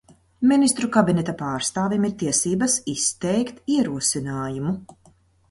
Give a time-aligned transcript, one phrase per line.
[0.51, 4.77] Ministru kabineta pārstāvim ir tiesības izteikt ierosinājumu.